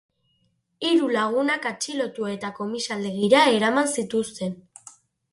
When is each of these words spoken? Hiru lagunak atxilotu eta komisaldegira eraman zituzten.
Hiru 0.91 1.09
lagunak 1.15 1.67
atxilotu 1.71 2.25
eta 2.31 2.51
komisaldegira 2.59 3.43
eraman 3.57 3.91
zituzten. 3.97 4.57